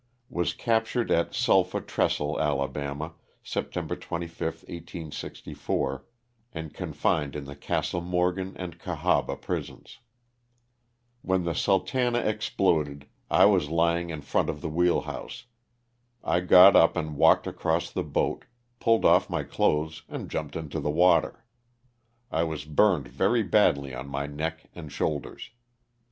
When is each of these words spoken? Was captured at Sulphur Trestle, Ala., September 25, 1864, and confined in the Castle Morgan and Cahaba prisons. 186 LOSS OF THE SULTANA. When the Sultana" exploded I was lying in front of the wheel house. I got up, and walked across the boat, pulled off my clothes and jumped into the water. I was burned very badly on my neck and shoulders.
Was 0.31 0.55
captured 0.55 1.11
at 1.11 1.35
Sulphur 1.35 1.79
Trestle, 1.79 2.35
Ala., 2.41 3.13
September 3.43 3.95
25, 3.95 4.41
1864, 4.41 6.05
and 6.51 6.73
confined 6.73 7.35
in 7.35 7.45
the 7.45 7.55
Castle 7.55 8.01
Morgan 8.01 8.53
and 8.57 8.79
Cahaba 8.79 9.35
prisons. 9.39 9.99
186 11.21 11.23
LOSS 11.35 11.37
OF 11.37 11.45
THE 11.45 11.53
SULTANA. 11.93 12.01
When 12.15 12.15
the 12.15 12.19
Sultana" 12.23 12.31
exploded 12.33 13.05
I 13.29 13.45
was 13.45 13.69
lying 13.69 14.09
in 14.09 14.21
front 14.23 14.49
of 14.49 14.61
the 14.61 14.69
wheel 14.69 15.01
house. 15.01 15.45
I 16.23 16.39
got 16.39 16.75
up, 16.75 16.97
and 16.97 17.15
walked 17.15 17.45
across 17.45 17.91
the 17.91 18.03
boat, 18.03 18.45
pulled 18.79 19.05
off 19.05 19.29
my 19.29 19.43
clothes 19.43 20.01
and 20.09 20.31
jumped 20.31 20.55
into 20.55 20.79
the 20.79 20.89
water. 20.89 21.45
I 22.31 22.41
was 22.41 22.65
burned 22.65 23.07
very 23.07 23.43
badly 23.43 23.93
on 23.93 24.07
my 24.09 24.25
neck 24.25 24.65
and 24.73 24.91
shoulders. 24.91 25.51